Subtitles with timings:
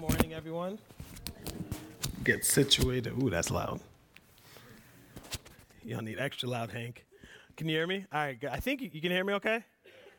[0.00, 0.78] morning, everyone.
[2.24, 3.12] Get situated.
[3.22, 3.80] Ooh, that's loud.
[5.84, 7.04] Y'all need extra loud, Hank.
[7.54, 8.06] Can you hear me?
[8.10, 8.38] All right.
[8.50, 9.62] I think you, can hear me okay?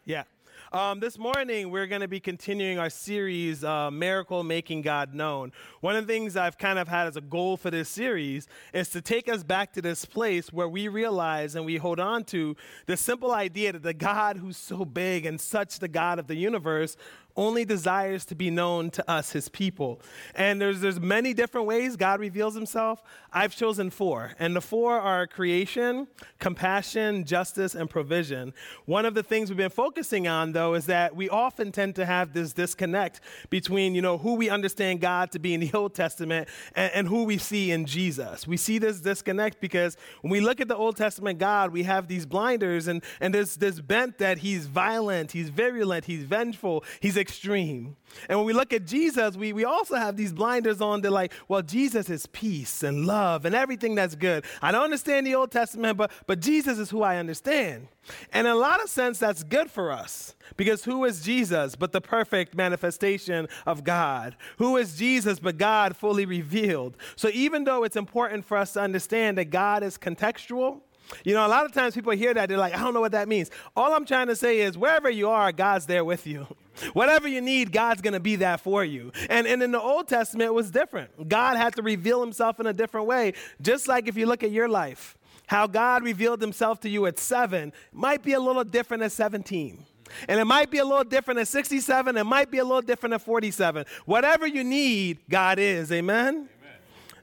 [0.05, 0.25] Yeah.
[0.71, 5.51] Um, this morning, we're going to be continuing our series, uh, Miracle Making God Known.
[5.81, 8.87] One of the things I've kind of had as a goal for this series is
[8.89, 12.55] to take us back to this place where we realize and we hold on to
[12.85, 16.35] the simple idea that the God who's so big and such the God of the
[16.35, 16.95] universe
[17.35, 20.01] only desires to be known to us, his people.
[20.35, 23.03] And there's, there's many different ways God reveals himself.
[23.33, 24.33] I've chosen four.
[24.39, 26.07] And the four are creation,
[26.39, 28.53] compassion, justice, and provision.
[28.85, 32.05] One of the things we've been focusing on, though, is that we often tend to
[32.05, 35.93] have this disconnect between, you know, who we understand God to be in the Old
[35.93, 38.45] Testament and, and who we see in Jesus.
[38.47, 42.07] We see this disconnect because when we look at the Old Testament God, we have
[42.07, 47.17] these blinders and, and there's this bent that he's violent, he's virulent, he's vengeful, he's
[47.21, 47.95] extreme.
[48.27, 50.99] And when we look at Jesus, we, we also have these blinders on.
[50.99, 54.43] They're like, well, Jesus is peace and love and everything that's good.
[54.61, 57.87] I don't understand the Old Testament, but, but Jesus is who I understand.
[58.33, 61.93] And in a lot of sense, that's good for us because who is Jesus but
[61.93, 64.35] the perfect manifestation of God?
[64.57, 66.97] Who is Jesus but God fully revealed?
[67.15, 70.81] So even though it's important for us to understand that God is contextual,
[71.23, 73.11] you know, a lot of times people hear that, they're like, I don't know what
[73.11, 73.51] that means.
[73.75, 76.47] All I'm trying to say is, wherever you are, God's there with you.
[76.93, 79.11] Whatever you need, God's going to be that for you.
[79.29, 81.27] And, and in the Old Testament, it was different.
[81.27, 83.33] God had to reveal himself in a different way.
[83.61, 87.19] Just like if you look at your life, how God revealed himself to you at
[87.19, 89.85] seven might be a little different at 17.
[90.27, 92.17] And it might be a little different at 67.
[92.17, 93.85] It might be a little different at 47.
[94.05, 95.91] Whatever you need, God is.
[95.91, 96.49] Amen?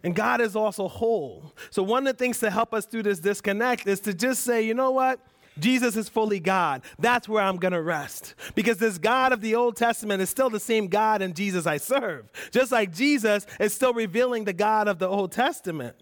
[0.02, 1.54] And God is also whole.
[1.70, 4.62] So, one of the things to help us through this disconnect is to just say,
[4.62, 5.20] you know what?
[5.58, 6.82] Jesus is fully God.
[6.98, 8.34] That's where I'm going to rest.
[8.54, 11.78] Because this God of the Old Testament is still the same God in Jesus I
[11.78, 12.30] serve.
[12.50, 15.96] Just like Jesus is still revealing the God of the Old Testament.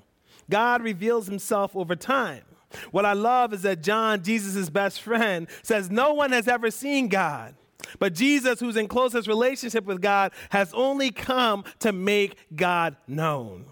[0.50, 2.42] God reveals himself over time.
[2.90, 7.08] What I love is that John, Jesus' best friend, says, No one has ever seen
[7.08, 7.54] God.
[7.98, 13.66] But Jesus, who's in closest relationship with God, has only come to make God known.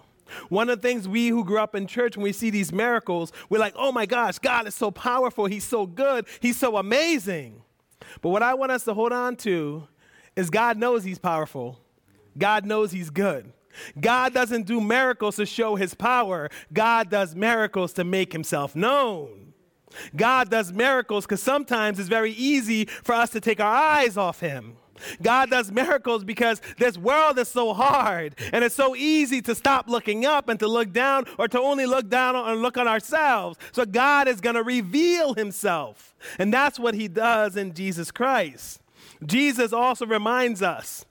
[0.48, 3.32] One of the things we who grew up in church, when we see these miracles,
[3.48, 5.46] we're like, oh my gosh, God is so powerful.
[5.46, 6.26] He's so good.
[6.40, 7.62] He's so amazing.
[8.20, 9.88] But what I want us to hold on to
[10.36, 11.80] is God knows He's powerful,
[12.36, 13.52] God knows He's good.
[14.00, 19.52] God doesn't do miracles to show His power, God does miracles to make Himself known.
[20.16, 24.40] God does miracles because sometimes it's very easy for us to take our eyes off
[24.40, 24.76] Him.
[25.22, 29.88] God does miracles because this world is so hard and it's so easy to stop
[29.88, 33.58] looking up and to look down or to only look down and look on ourselves.
[33.72, 36.14] So God is going to reveal himself.
[36.38, 38.80] And that's what he does in Jesus Christ.
[39.24, 41.04] Jesus also reminds us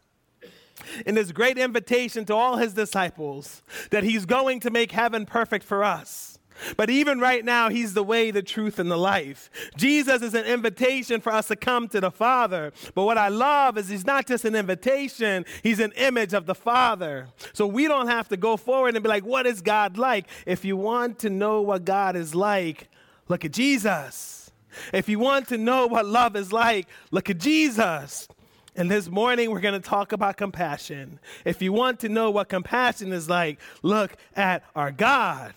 [1.06, 3.62] in his great invitation to all his disciples
[3.92, 6.33] that he's going to make heaven perfect for us.
[6.78, 9.50] But even right now, He's the way, the truth, and the life.
[9.78, 12.74] Jesus is an invitation for us to come to the Father.
[12.96, 16.56] But what I love is He's not just an invitation, He's an image of the
[16.56, 17.28] Father.
[17.54, 20.28] So we don't have to go forward and be like, what is God like?
[20.46, 22.90] If you want to know what God is like,
[23.28, 24.52] look at Jesus.
[24.92, 28.28] If you want to know what love is like, look at Jesus.
[28.76, 31.20] And this morning, we're going to talk about compassion.
[31.46, 35.54] If you want to know what compassion is like, look at our God.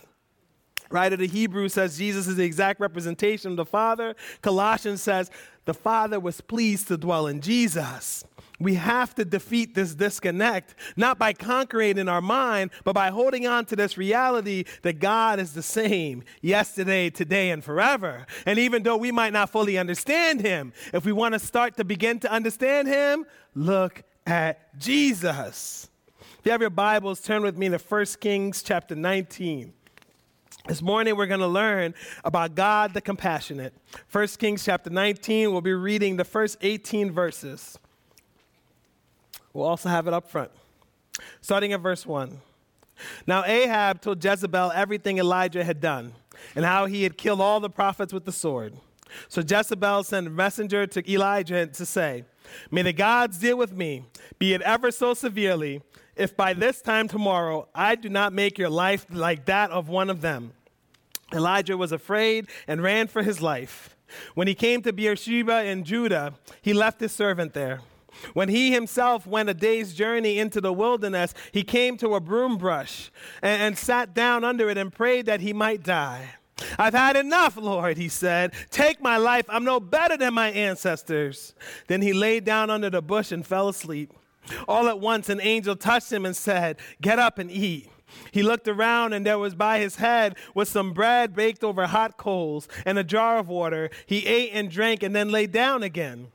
[0.89, 4.15] Writer to Hebrews says Jesus is the exact representation of the Father.
[4.41, 5.29] Colossians says
[5.65, 8.23] the Father was pleased to dwell in Jesus.
[8.59, 13.45] We have to defeat this disconnect, not by conquering in our mind, but by holding
[13.45, 18.25] on to this reality that God is the same yesterday, today, and forever.
[18.47, 21.83] And even though we might not fully understand Him, if we want to start to
[21.83, 25.89] begin to understand Him, look at Jesus.
[26.39, 29.73] If you have your Bibles, turn with me to 1 Kings chapter 19.
[30.67, 31.93] This morning we're going to learn
[32.25, 33.73] about God the compassionate.
[34.11, 37.79] 1 Kings chapter 19, we'll be reading the first 18 verses.
[39.53, 40.51] We'll also have it up front.
[41.39, 42.41] Starting at verse 1.
[43.25, 46.11] Now Ahab told Jezebel everything Elijah had done
[46.53, 48.73] and how he had killed all the prophets with the sword.
[49.29, 52.25] So Jezebel sent a messenger to Elijah to say,
[52.71, 54.03] May the gods deal with me,
[54.37, 55.81] be it ever so severely,
[56.17, 60.09] if by this time tomorrow I do not make your life like that of one
[60.09, 60.51] of them.
[61.33, 63.95] Elijah was afraid and ran for his life.
[64.35, 67.81] When he came to Beersheba in Judah, he left his servant there.
[68.33, 72.57] When he himself went a day's journey into the wilderness, he came to a broom
[72.57, 76.35] brush and, and, sat down under it and prayed that he might die.
[76.79, 78.53] I've had enough, Lord, he said.
[78.71, 79.45] Take my life.
[79.49, 81.53] I'm no better than my ancestors.
[81.87, 84.11] Then he lay down under the bush and fell asleep.
[84.67, 87.91] All at once, an angel touched him and said, Get up and eat.
[88.31, 92.17] He looked around, and there was by his head was some bread baked over hot
[92.17, 93.89] coals and a jar of water.
[94.05, 96.27] He ate and drank and then lay down again.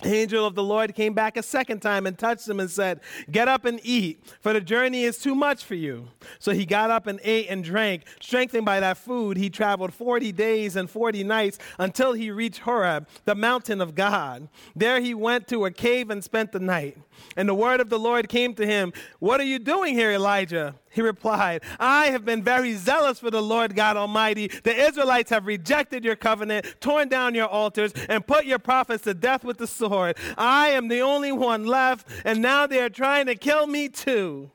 [0.00, 3.00] The angel of the Lord came back a second time and touched him and said,
[3.32, 6.08] Get up and eat, for the journey is too much for you.
[6.38, 8.04] So he got up and ate and drank.
[8.20, 13.08] Strengthened by that food, he traveled 40 days and 40 nights until he reached Horeb,
[13.24, 14.48] the mountain of God.
[14.76, 16.96] There he went to a cave and spent the night.
[17.36, 20.76] And the word of the Lord came to him, What are you doing here, Elijah?
[20.90, 24.48] He replied, I have been very zealous for the Lord God Almighty.
[24.48, 29.14] The Israelites have rejected your covenant, torn down your altars, and put your prophets to
[29.14, 30.16] death with the sword.
[30.36, 34.50] I am the only one left, and now they are trying to kill me too.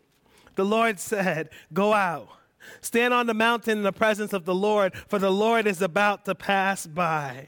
[0.56, 2.30] The Lord said, Go out.
[2.82, 6.26] Stand on the mountain in the presence of the Lord, for the Lord is about
[6.26, 7.48] to pass by.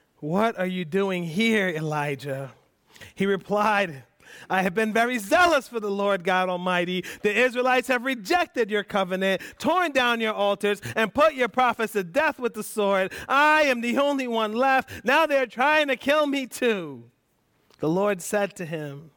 [0.21, 2.51] what are you doing here, Elijah?
[3.15, 4.03] He replied,
[4.49, 7.03] I have been very zealous for the Lord God Almighty.
[7.23, 12.03] The Israelites have rejected your covenant, torn down your altars, and put your prophets to
[12.03, 13.11] death with the sword.
[13.27, 15.03] I am the only one left.
[15.03, 17.03] Now they're trying to kill me too.
[17.79, 19.09] The Lord said to him,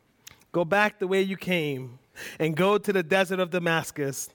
[0.53, 1.99] Go back the way you came
[2.39, 4.31] and go to the desert of Damascus.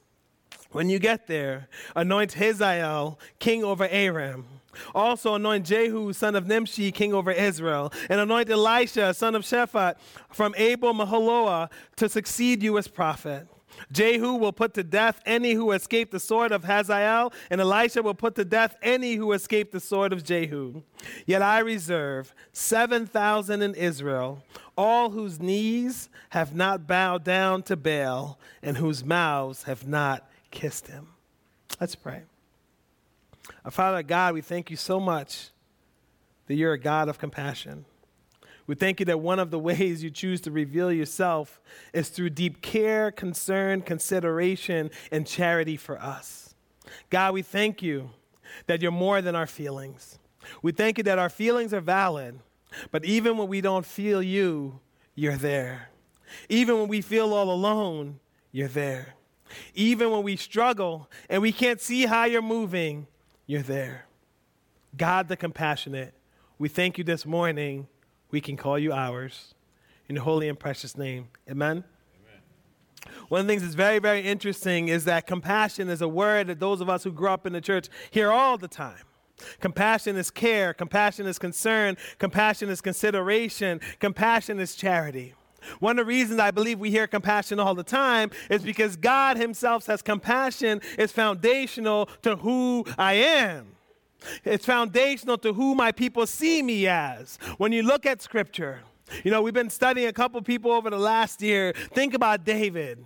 [0.71, 4.58] When you get there, anoint Hazael king over Aram
[4.93, 9.95] also anoint Jehu, son of Nimshi, king over Israel, and anoint Elisha, son of Shaphat,
[10.29, 13.47] from Abel Meholah, to succeed you as prophet.
[13.91, 18.13] Jehu will put to death any who escape the sword of Hazael, and Elisha will
[18.13, 20.81] put to death any who escape the sword of Jehu.
[21.25, 24.43] Yet I reserve 7,000 in Israel,
[24.77, 30.87] all whose knees have not bowed down to Baal, and whose mouths have not kissed
[30.87, 31.07] him.
[31.79, 32.23] Let's pray.
[33.65, 35.49] Our Father God, we thank you so much
[36.47, 37.85] that you're a God of compassion.
[38.67, 41.59] We thank you that one of the ways you choose to reveal yourself
[41.93, 46.53] is through deep care, concern, consideration, and charity for us.
[47.09, 48.11] God, we thank you
[48.67, 50.19] that you're more than our feelings.
[50.61, 52.39] We thank you that our feelings are valid,
[52.91, 54.79] but even when we don't feel you,
[55.15, 55.89] you're there.
[56.47, 58.19] Even when we feel all alone,
[58.51, 59.15] you're there.
[59.73, 63.07] Even when we struggle and we can't see how you're moving,
[63.49, 64.05] you're there.
[64.95, 66.13] God the compassionate,
[66.59, 67.87] we thank you this morning.
[68.29, 69.55] We can call you ours.
[70.07, 71.29] In the holy and precious name.
[71.49, 71.83] Amen.
[73.27, 76.59] One of the things that's very, very interesting is that compassion is a word that
[76.59, 79.03] those of us who grew up in the church hear all the time.
[79.59, 85.33] Compassion is care, compassion is concern, compassion is consideration, compassion is charity.
[85.79, 89.37] One of the reasons I believe we hear compassion all the time is because God
[89.37, 93.75] Himself says compassion is foundational to who I am.
[94.43, 97.37] It's foundational to who my people see me as.
[97.57, 98.81] When you look at Scripture,
[99.23, 101.73] you know, we've been studying a couple people over the last year.
[101.93, 103.05] Think about David.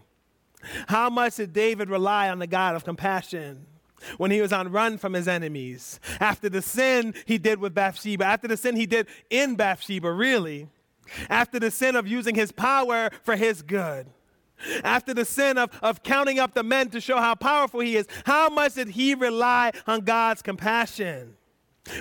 [0.87, 3.67] How much did David rely on the God of compassion?
[4.17, 5.99] when he was on run from his enemies.
[6.19, 10.67] After the sin he did with Bathsheba, after the sin he did in Bathsheba, really
[11.29, 14.07] after the sin of using his power for his good,
[14.83, 18.07] after the sin of, of counting up the men to show how powerful he is,
[18.25, 21.35] how much did he rely on God's compassion?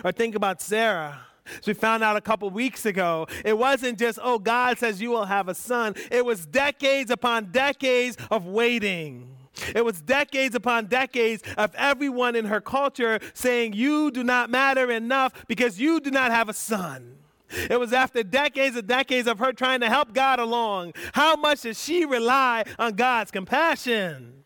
[0.04, 1.26] Or think about Sarah.
[1.58, 5.10] As we found out a couple weeks ago, it wasn't just, oh, God says you
[5.10, 5.94] will have a son.
[6.10, 9.36] It was decades upon decades of waiting.
[9.74, 14.90] It was decades upon decades of everyone in her culture saying, You do not matter
[14.90, 17.18] enough because you do not have a son.
[17.52, 20.92] It was after decades and decades of her trying to help God along.
[21.12, 24.44] How much did she rely on God's compassion?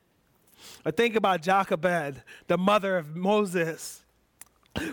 [0.84, 4.04] I think about Jochebed, the mother of Moses.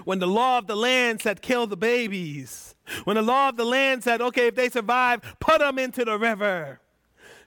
[0.05, 2.75] When the law of the land said, kill the babies.
[3.03, 6.17] When the law of the land said, okay, if they survive, put them into the
[6.17, 6.79] river.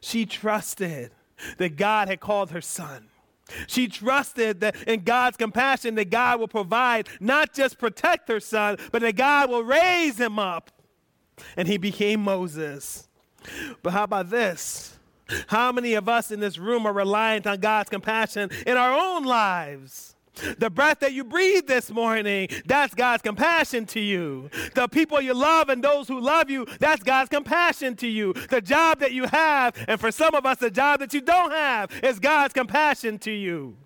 [0.00, 1.12] She trusted
[1.58, 3.08] that God had called her son.
[3.66, 8.76] She trusted that in God's compassion that God will provide, not just protect her son,
[8.90, 10.70] but that God will raise him up.
[11.56, 13.08] And he became Moses.
[13.82, 14.98] But how about this?
[15.48, 19.24] How many of us in this room are reliant on God's compassion in our own
[19.24, 20.15] lives?
[20.58, 24.50] The breath that you breathe this morning, that's God's compassion to you.
[24.74, 28.32] The people you love and those who love you, that's God's compassion to you.
[28.32, 31.52] The job that you have, and for some of us, the job that you don't
[31.52, 33.76] have, is God's compassion to you.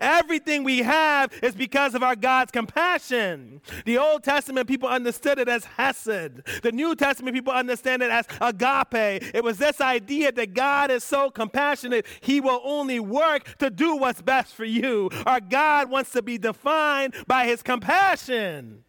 [0.00, 3.60] Everything we have is because of our God's compassion.
[3.84, 6.62] The Old Testament people understood it as Hesed.
[6.62, 9.22] The New Testament people understand it as agape.
[9.34, 13.96] It was this idea that God is so compassionate, He will only work to do
[13.96, 15.10] what's best for you.
[15.26, 18.84] Our God wants to be defined by His compassion.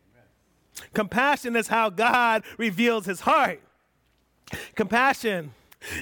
[0.94, 3.62] Compassion is how God reveals His heart.
[4.76, 5.52] Compassion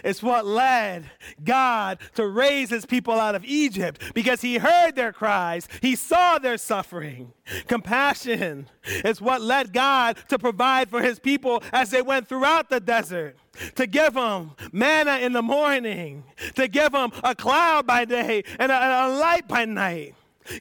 [0.03, 1.09] it's what led
[1.43, 6.39] God to raise his people out of Egypt because he heard their cries, he saw
[6.39, 7.33] their suffering.
[7.67, 8.69] Compassion
[9.05, 13.37] is what led God to provide for his people as they went throughout the desert.
[13.75, 16.23] To give them manna in the morning,
[16.55, 20.13] to give them a cloud by day and a, a light by night.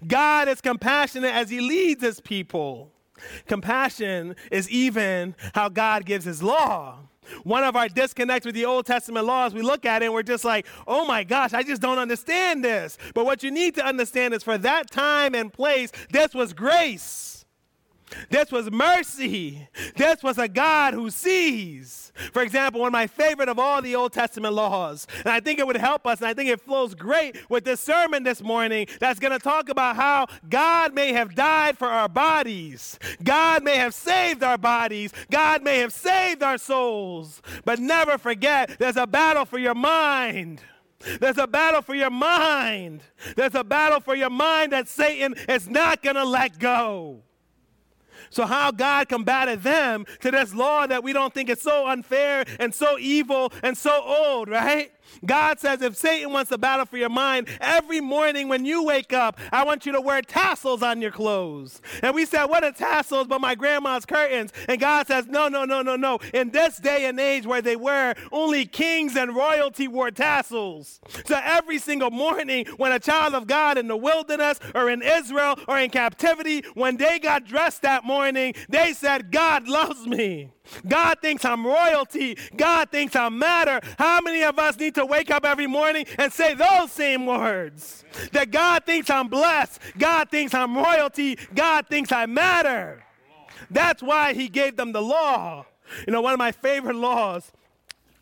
[0.06, 2.90] God is compassionate as he leads his people.
[3.46, 6.98] Compassion is even how God gives his law.
[7.44, 10.22] One of our disconnects with the Old Testament laws, we look at it and we're
[10.22, 12.98] just like, oh my gosh, I just don't understand this.
[13.14, 17.35] But what you need to understand is for that time and place, this was grace.
[18.30, 19.68] This was mercy.
[19.96, 22.12] This was a God who sees.
[22.32, 25.58] For example, one of my favorite of all the Old Testament laws, and I think
[25.58, 28.86] it would help us, and I think it flows great with this sermon this morning
[29.00, 32.98] that's going to talk about how God may have died for our bodies.
[33.22, 35.12] God may have saved our bodies.
[35.30, 37.42] God may have saved our souls.
[37.64, 40.60] But never forget, there's a battle for your mind.
[41.20, 43.02] There's a battle for your mind.
[43.36, 47.22] There's a battle for your mind that Satan is not going to let go.
[48.30, 52.44] So, how God combated them to this law that we don't think is so unfair
[52.58, 54.90] and so evil and so old, right?
[55.24, 59.12] God says if Satan wants to battle for your mind, every morning when you wake
[59.12, 61.80] up, I want you to wear tassels on your clothes.
[62.02, 64.52] And we said, What are tassels but my grandma's curtains?
[64.68, 66.18] And God says, No, no, no, no, no.
[66.34, 71.00] In this day and age where they were, only kings and royalty wore tassels.
[71.24, 75.58] So every single morning when a child of God in the wilderness or in Israel
[75.68, 80.50] or in captivity, when they got dressed that morning, they said, God loves me.
[80.86, 82.36] God thinks I'm royalty.
[82.56, 83.80] God thinks I matter.
[83.98, 88.04] How many of us need to wake up every morning and say those same words?
[88.32, 89.80] That God thinks I'm blessed.
[89.96, 91.38] God thinks I'm royalty.
[91.54, 93.04] God thinks I matter.
[93.70, 95.66] That's why he gave them the law.
[96.06, 97.52] You know, one of my favorite laws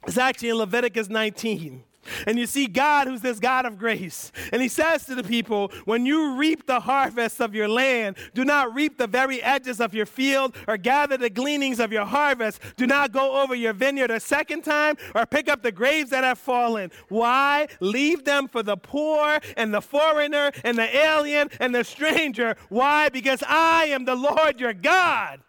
[0.07, 1.83] is actually in Leviticus 19.
[2.26, 4.32] And you see God, who's this God of grace.
[4.52, 8.44] And he says to the people, When you reap the harvest of your land, do
[8.44, 12.61] not reap the very edges of your field or gather the gleanings of your harvest.
[12.76, 16.25] Do not go over your vineyard a second time or pick up the graves that
[16.25, 16.90] have fallen.
[17.08, 17.68] Why?
[17.80, 22.56] Leave them for the poor and the foreigner and the alien and the stranger.
[22.68, 23.08] Why?
[23.08, 25.40] Because I am the Lord your God.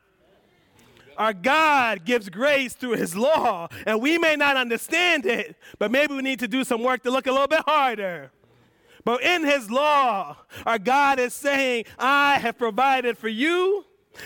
[1.18, 6.14] Our God gives grace through His law, and we may not understand it, but maybe
[6.14, 8.32] we need to do some work to look a little bit harder.
[9.04, 13.86] But in His law, our God is saying, I have provided for you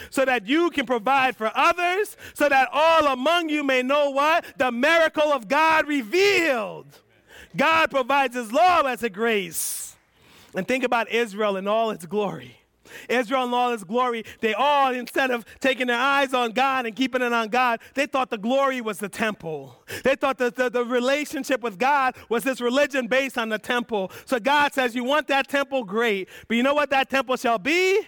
[0.10, 4.46] so that you can provide for others, so that all among you may know what?
[4.58, 6.88] The miracle of God revealed.
[7.56, 9.96] God provides His law as a grace.
[10.56, 12.59] And think about Israel in all its glory.
[13.08, 16.96] Israel in all its glory, they all, instead of taking their eyes on God and
[16.96, 19.84] keeping it on God, they thought the glory was the temple.
[20.04, 24.12] They thought that the, the relationship with God was this religion based on the temple.
[24.26, 25.84] So God says, You want that temple?
[25.84, 26.30] Great.
[26.48, 28.02] But you know what that temple shall be?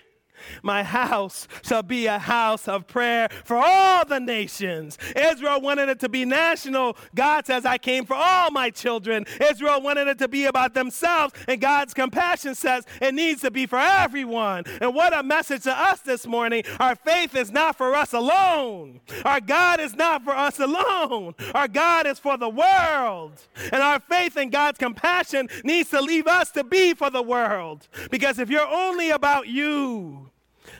[0.63, 4.98] My house shall be a house of prayer for all the nations.
[5.15, 6.98] Israel wanted it to be national.
[7.15, 9.25] God says, I came for all my children.
[9.39, 11.33] Israel wanted it to be about themselves.
[11.48, 14.63] And God's compassion says it needs to be for everyone.
[14.81, 16.63] And what a message to us this morning.
[16.79, 19.01] Our faith is not for us alone.
[19.25, 21.36] Our God is not for us alone.
[21.53, 23.33] Our God is for the world.
[23.71, 27.88] And our faith in God's compassion needs to leave us to be for the world.
[28.10, 30.30] Because if you're only about you,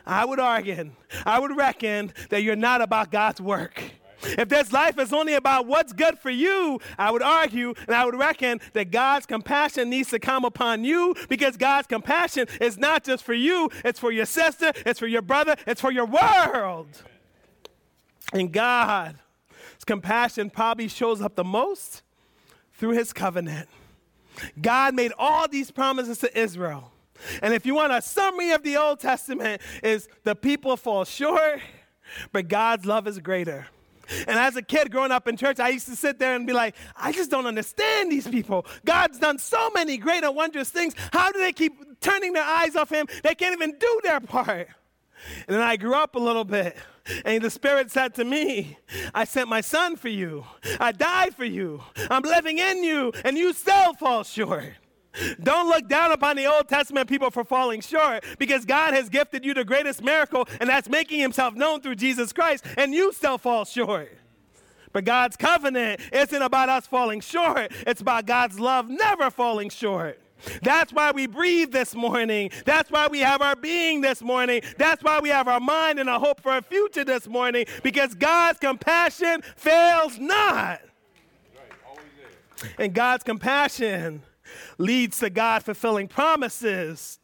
[0.06, 0.92] I would argue,
[1.26, 3.82] I would reckon that you're not about God's work.
[4.24, 8.06] If this life is only about what's good for you, I would argue and I
[8.06, 13.04] would reckon that God's compassion needs to come upon you because God's compassion is not
[13.04, 16.88] just for you, it's for your sister, it's for your brother, it's for your world.
[18.34, 19.18] And God's
[19.86, 22.04] compassion probably shows up the most
[22.74, 23.68] through his covenant.
[24.62, 26.92] God made all these promises to Israel.
[27.42, 31.62] And if you want a summary of the Old Testament is the people fall short,
[32.32, 33.68] but God's love is greater.
[34.28, 36.54] And as a kid growing up in church, I used to sit there and be
[36.54, 38.66] like, I just don't understand these people.
[38.86, 40.94] God's done so many great and wondrous things.
[41.14, 43.08] How do they keep turning their eyes off Him?
[43.24, 44.68] They can't even do their part.
[45.48, 46.76] And then I grew up a little bit,
[47.26, 48.78] and the Spirit said to me,
[49.14, 50.46] I sent my son for you.
[50.80, 51.84] I died for you.
[52.10, 54.74] I'm living in you, and you still fall short.
[55.42, 59.44] Don't look down upon the Old Testament people for falling short because God has gifted
[59.44, 63.38] you the greatest miracle, and that's making himself known through Jesus Christ, and you still
[63.38, 64.18] fall short.
[64.94, 70.20] But God's covenant isn't about us falling short, it's about God's love never falling short.
[70.64, 72.50] That's why we breathe this morning.
[72.66, 74.62] That's why we have our being this morning.
[74.78, 78.16] That's why we have our mind and a hope for a future this morning because
[78.16, 80.82] God's compassion fails not.
[82.80, 84.24] And God's compassion
[84.78, 87.20] leads to God fulfilling promises.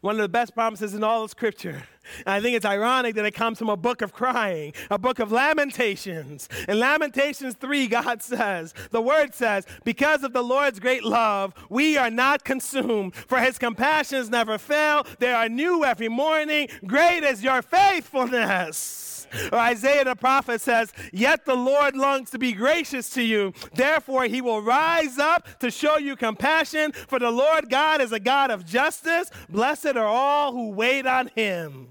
[0.00, 1.82] One of the best promises in all of Scripture.
[2.24, 5.18] And I think it's ironic that it comes from a book of crying, a book
[5.18, 6.48] of lamentations.
[6.68, 11.98] In Lamentations 3, God says, the word says, because of the Lord's great love, we
[11.98, 15.06] are not consumed, for his compassions never fail.
[15.18, 16.68] They are new every morning.
[16.86, 19.09] Great is your faithfulness.
[19.52, 23.52] Or Isaiah the prophet says, Yet the Lord longs to be gracious to you.
[23.74, 28.20] Therefore, he will rise up to show you compassion, for the Lord God is a
[28.20, 29.30] God of justice.
[29.48, 31.88] Blessed are all who wait on him.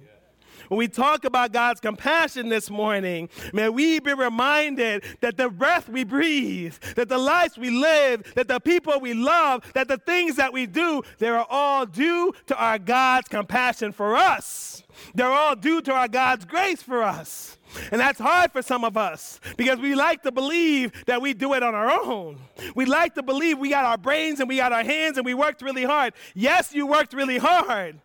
[0.70, 5.90] When we talk about God's compassion this morning, may we be reminded that the breath
[5.90, 10.36] we breathe, that the lives we live, that the people we love, that the things
[10.36, 14.84] that we do, they are all due to our God's compassion for us.
[15.16, 17.58] They're all due to our God's grace for us.
[17.92, 21.54] And that's hard for some of us because we like to believe that we do
[21.54, 22.40] it on our own.
[22.76, 25.34] We like to believe we got our brains and we got our hands and we
[25.34, 26.14] worked really hard.
[26.34, 28.00] Yes, you worked really hard.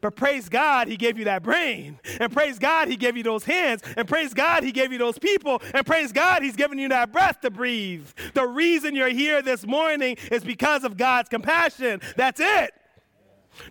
[0.00, 1.98] But praise God, He gave you that brain.
[2.20, 3.82] And praise God, He gave you those hands.
[3.96, 5.62] And praise God, He gave you those people.
[5.74, 8.06] And praise God, He's given you that breath to breathe.
[8.34, 12.00] The reason you're here this morning is because of God's compassion.
[12.16, 12.74] That's it.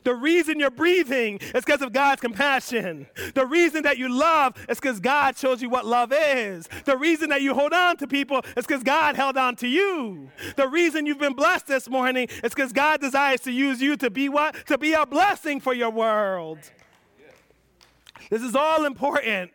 [0.03, 3.08] The reason you're breathing is because of God's compassion.
[3.34, 6.67] The reason that you love is because God shows you what love is.
[6.86, 10.29] The reason that you hold on to people is because God held on to you.
[10.56, 14.10] The reason you've been blessed this morning is because God desires to use you to
[14.10, 14.56] be what?
[14.67, 16.60] To be a blessing for your world.
[18.30, 19.52] This is all important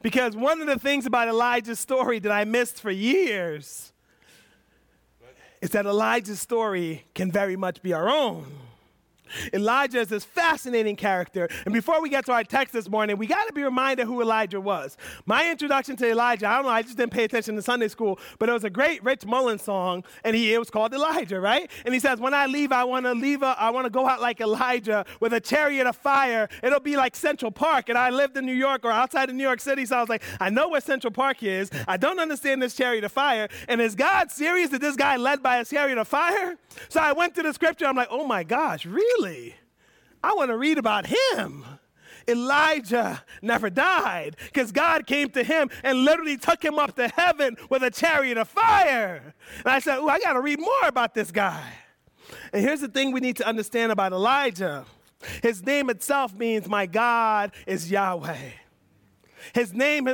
[0.00, 3.92] because one of the things about Elijah's story that I missed for years
[5.60, 8.46] is that Elijah's story can very much be our own.
[9.52, 11.48] Elijah is this fascinating character.
[11.64, 14.20] And before we get to our text this morning, we got to be reminded who
[14.20, 14.96] Elijah was.
[15.26, 18.18] My introduction to Elijah, I don't know, I just didn't pay attention to Sunday school,
[18.38, 21.70] but it was a great Rich Mullins song, and he, it was called Elijah, right?
[21.84, 24.06] And he says, When I leave, I want to leave, a, I want to go
[24.06, 26.48] out like Elijah with a chariot of fire.
[26.62, 27.88] It'll be like Central Park.
[27.88, 30.08] And I lived in New York or outside of New York City, so I was
[30.08, 31.70] like, I know where Central Park is.
[31.86, 33.48] I don't understand this chariot of fire.
[33.68, 36.56] And is God serious that this guy led by a chariot of fire?
[36.88, 37.86] So I went to the scripture.
[37.86, 39.21] I'm like, oh my gosh, really?
[39.22, 39.54] Really?
[40.22, 41.64] I want to read about him.
[42.28, 47.56] Elijah never died because God came to him and literally took him up to heaven
[47.68, 49.34] with a chariot of fire.
[49.58, 51.64] And I said, Oh, I got to read more about this guy.
[52.52, 54.84] And here's the thing we need to understand about Elijah
[55.40, 58.50] his name itself means, My God is Yahweh.
[59.54, 60.06] His name,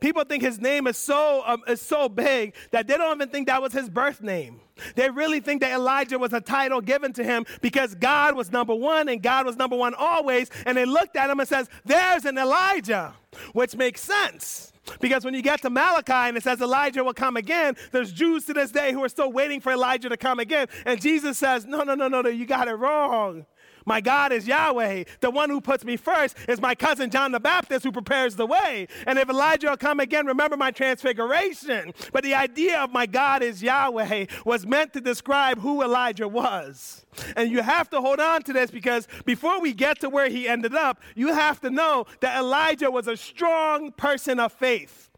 [0.00, 3.48] people think his name is so, um, is so big that they don't even think
[3.48, 4.60] that was his birth name.
[4.94, 8.74] They really think that Elijah was a title given to him because God was number
[8.74, 10.50] one and God was number one always.
[10.64, 13.14] And they looked at him and says, "There's an Elijah,"
[13.52, 14.72] which makes sense.
[15.00, 18.44] Because when you get to Malachi and it says Elijah will come again, there's Jews
[18.46, 20.68] to this day who are still waiting for Elijah to come again.
[20.84, 23.46] And Jesus says, No, no, no, no, no, you got it wrong.
[23.86, 25.04] My God is Yahweh.
[25.20, 28.44] The one who puts me first is my cousin John the Baptist who prepares the
[28.44, 28.88] way.
[29.06, 31.94] And if Elijah will come again, remember my transfiguration.
[32.12, 37.06] But the idea of my God is Yahweh was meant to describe who Elijah was.
[37.36, 40.48] And you have to hold on to this because before we get to where he
[40.48, 45.10] ended up, you have to know that Elijah was a strong person of faith.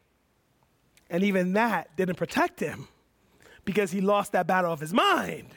[1.09, 2.88] And even that didn't protect him
[3.64, 5.48] because he lost that battle of his mind,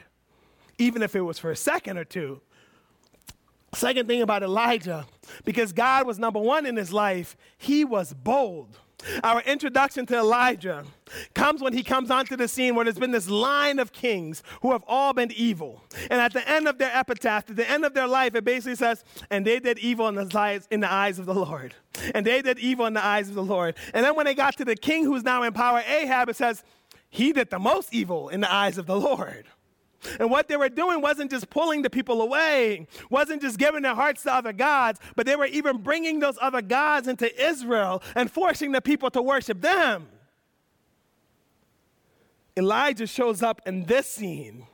[0.78, 2.40] even if it was for a second or two.
[3.74, 5.06] Second thing about Elijah,
[5.44, 8.78] because God was number one in his life, he was bold.
[9.24, 10.84] Our introduction to Elijah
[11.34, 14.72] comes when he comes onto the scene where there's been this line of kings who
[14.72, 15.82] have all been evil.
[16.10, 18.76] And at the end of their epitaph, at the end of their life, it basically
[18.76, 21.74] says, and they did evil in the eyes, in the eyes of the Lord.
[22.14, 23.74] And they did evil in the eyes of the Lord.
[23.92, 26.62] And then when they got to the king who's now in power, Ahab, it says,
[27.10, 29.46] he did the most evil in the eyes of the Lord.
[30.18, 33.94] And what they were doing wasn't just pulling the people away, wasn't just giving their
[33.94, 38.30] hearts to other gods, but they were even bringing those other gods into Israel and
[38.30, 40.08] forcing the people to worship them.
[42.56, 44.66] Elijah shows up in this scene.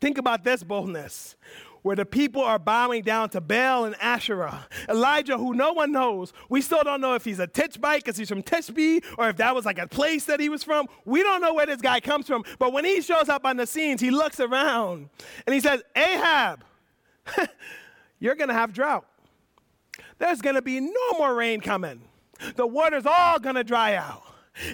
[0.00, 1.34] Think about this boldness
[1.82, 4.66] where the people are bowing down to Baal and Asherah.
[4.88, 8.28] Elijah, who no one knows, we still don't know if he's a Tishbite because he's
[8.28, 10.86] from Tishbe or if that was like a place that he was from.
[11.04, 12.44] We don't know where this guy comes from.
[12.58, 15.08] But when he shows up on the scenes, he looks around
[15.46, 16.64] and he says, Ahab,
[18.18, 19.06] you're going to have drought.
[20.18, 22.02] There's going to be no more rain coming.
[22.56, 24.22] The water's all going to dry out.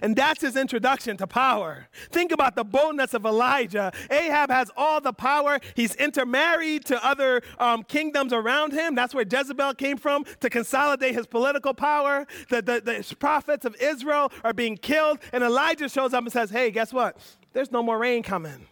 [0.03, 1.89] And that's his introduction to power.
[2.11, 3.93] Think about the boldness of Elijah.
[4.11, 5.59] Ahab has all the power.
[5.75, 8.95] He's intermarried to other um, kingdoms around him.
[8.95, 12.27] That's where Jezebel came from to consolidate his political power.
[12.51, 15.19] The, the, the prophets of Israel are being killed.
[15.33, 17.17] And Elijah shows up and says, Hey, guess what?
[17.53, 18.67] There's no more rain coming.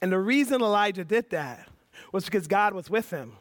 [0.00, 1.68] And the reason Elijah did that
[2.12, 3.32] was because God was with him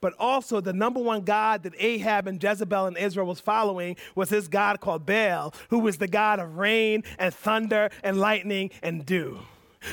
[0.00, 4.28] but also the number one God that Ahab and Jezebel and Israel was following was
[4.28, 9.04] this God called Baal, who was the God of rain and thunder and lightning and
[9.04, 9.38] dew.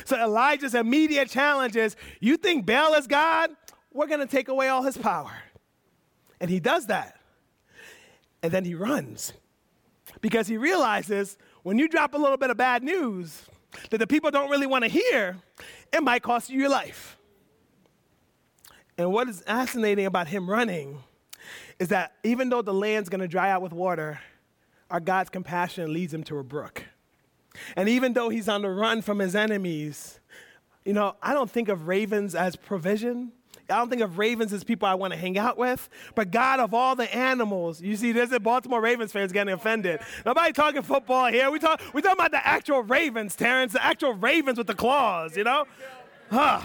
[0.06, 3.52] So Elijah's immediate challenge is you think Baal is God?
[3.93, 5.32] We're going to take away all his power.
[6.39, 7.19] And he does that.
[8.41, 9.34] And then he runs
[10.22, 13.43] because he realizes when you drop a little bit of bad news
[13.89, 15.38] that the people don't really want to hear,
[15.91, 17.17] it might cost you your life.
[18.97, 20.99] And what is fascinating about him running
[21.79, 24.19] is that even though the land's going to dry out with water,
[24.89, 26.84] our God's compassion leads him to a brook.
[27.75, 30.19] And even though he's on the run from his enemies,
[30.86, 33.32] you know, I don't think of ravens as provision.
[33.69, 35.89] I don't think of ravens as people I want to hang out with.
[36.15, 40.01] But God of all the animals, you see, there's a Baltimore Ravens fans getting offended.
[40.25, 41.49] Nobody talking football here.
[41.49, 45.38] We talk, we talking about the actual ravens, Terrence, the actual ravens with the claws,
[45.38, 45.65] you know?
[46.29, 46.62] Huh.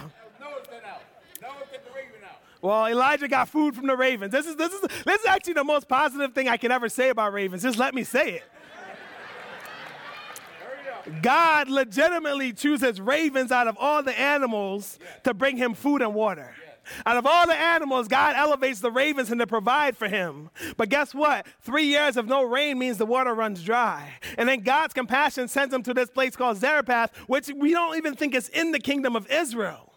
[2.60, 4.32] Well, Elijah got food from the ravens.
[4.32, 7.10] This is, this, is, this is actually the most positive thing I can ever say
[7.10, 7.62] about ravens.
[7.62, 8.44] Just let me say it.
[11.22, 16.54] God legitimately chooses ravens out of all the animals to bring him food and water.
[17.04, 20.50] Out of all the animals, God elevates the ravens and to provide for him.
[20.76, 21.46] But guess what?
[21.60, 24.14] Three years of no rain means the water runs dry.
[24.36, 28.14] And then God's compassion sends him to this place called Zarephath, which we don't even
[28.14, 29.87] think is in the kingdom of Israel.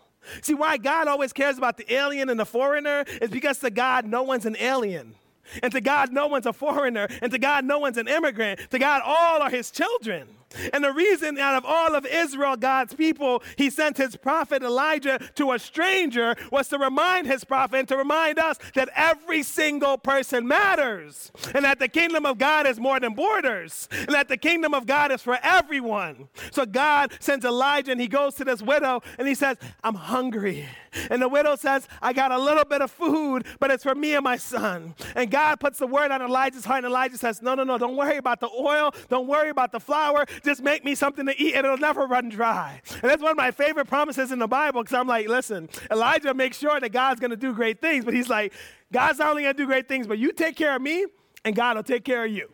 [0.42, 4.06] See, why God always cares about the alien and the foreigner is because to God,
[4.06, 5.16] no one's an alien.
[5.62, 7.08] And to God, no one's a foreigner.
[7.22, 8.60] And to God, no one's an immigrant.
[8.70, 10.28] To God, all are his children.
[10.74, 15.20] And the reason out of all of Israel, God's people, he sent his prophet Elijah
[15.36, 19.98] to a stranger was to remind his prophet and to remind us that every single
[19.98, 21.32] person matters.
[21.54, 23.88] And that the kingdom of God is more than borders.
[23.92, 26.30] And that the kingdom of God is for everyone.
[26.52, 30.68] So God sends Elijah and he goes to this widow and he says, I'm hungry.
[31.10, 34.14] And the widow says, I got a little bit of food, but it's for me
[34.16, 34.94] and my son.
[35.16, 37.96] And God puts the word on Elijah's heart, and Elijah says, No, no, no, don't
[37.96, 38.94] worry about the oil.
[39.10, 40.26] Don't worry about the flour.
[40.44, 42.82] Just make me something to eat, and it'll never run dry.
[42.90, 46.34] And that's one of my favorite promises in the Bible because I'm like, listen, Elijah
[46.34, 48.54] makes sure that God's going to do great things, but he's like,
[48.92, 51.06] God's not only going to do great things, but you take care of me,
[51.46, 52.50] and God will take care of you.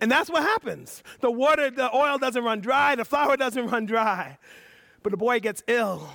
[0.00, 1.02] And that's what happens.
[1.20, 4.38] The water, the oil doesn't run dry, the flour doesn't run dry.
[5.02, 6.08] But the boy gets ill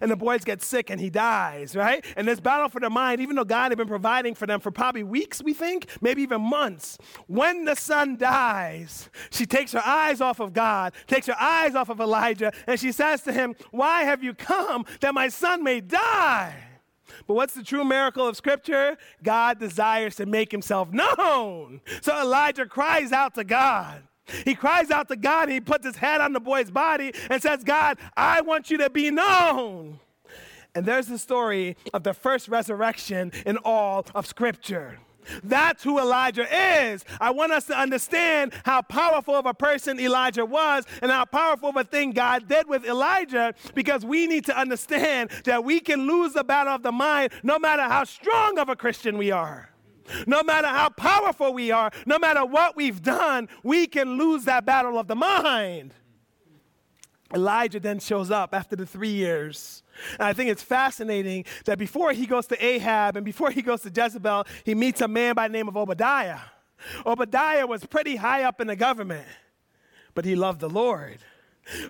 [0.00, 2.04] and the boys get sick and he dies, right?
[2.16, 4.70] And this battle for their mind, even though God had been providing for them for
[4.70, 6.98] probably weeks, we think, maybe even months.
[7.26, 11.88] When the son dies, she takes her eyes off of God, takes her eyes off
[11.88, 15.80] of Elijah, and she says to him, Why have you come that my son may
[15.80, 16.54] die?
[17.26, 18.96] But what's the true miracle of Scripture?
[19.22, 21.80] God desires to make himself known.
[22.02, 24.02] So Elijah cries out to God.
[24.44, 27.40] He cries out to God and he puts his head on the boy's body and
[27.40, 30.00] says, God, I want you to be known.
[30.74, 34.98] And there's the story of the first resurrection in all of Scripture.
[35.42, 36.46] That's who Elijah
[36.84, 37.04] is.
[37.20, 41.70] I want us to understand how powerful of a person Elijah was and how powerful
[41.70, 46.06] of a thing God did with Elijah because we need to understand that we can
[46.06, 49.70] lose the battle of the mind no matter how strong of a Christian we are.
[50.26, 54.64] No matter how powerful we are, no matter what we've done, we can lose that
[54.64, 55.94] battle of the mind.
[57.34, 59.82] Elijah then shows up after the three years.
[60.12, 63.82] And I think it's fascinating that before he goes to Ahab and before he goes
[63.82, 66.38] to Jezebel, he meets a man by the name of Obadiah.
[67.04, 69.26] Obadiah was pretty high up in the government,
[70.14, 71.18] but he loved the Lord.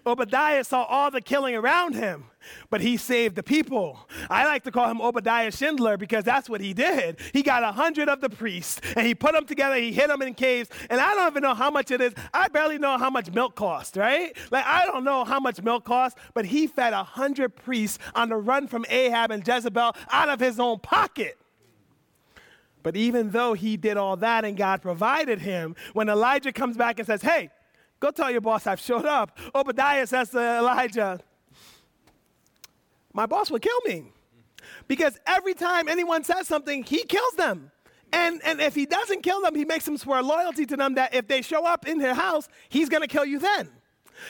[0.06, 2.24] Obadiah saw all the killing around him,
[2.70, 4.08] but he saved the people.
[4.30, 7.18] I like to call him Obadiah Schindler because that's what he did.
[7.32, 10.22] He got a hundred of the priests and he put them together, he hid them
[10.22, 12.14] in caves, and I don't even know how much it is.
[12.32, 14.36] I barely know how much milk costs, right?
[14.50, 18.28] Like, I don't know how much milk costs, but he fed a hundred priests on
[18.28, 21.38] the run from Ahab and Jezebel out of his own pocket.
[22.86, 27.00] But even though he did all that and God provided him, when Elijah comes back
[27.00, 27.50] and says, Hey,
[28.00, 31.20] go tell your boss I've showed up, Obadiah says to Elijah,
[33.12, 34.12] My boss will kill me.
[34.88, 37.70] Because every time anyone says something, he kills them.
[38.12, 41.14] And, and if he doesn't kill them, he makes them swear loyalty to them that
[41.14, 43.68] if they show up in their house, he's going to kill you then.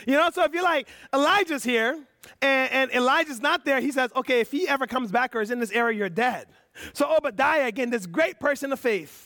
[0.06, 1.98] You know, so if you're like, Elijah's here,
[2.42, 5.50] and, and Elijah's not there, he says, okay, if he ever comes back or is
[5.50, 6.46] in this area, you're dead.
[6.92, 9.25] So Obadiah, again, this great person of faith,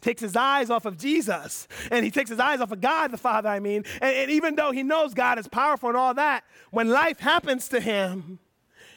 [0.00, 3.18] takes his eyes off of Jesus and he takes his eyes off of God the
[3.18, 3.84] Father, I mean.
[4.00, 7.68] And, and, even though he knows God is powerful and all that, when life happens
[7.68, 8.38] to him,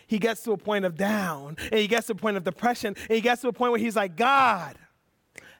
[0.07, 2.95] he gets to a point of down and he gets to a point of depression
[3.09, 4.77] and he gets to a point where he's like, God,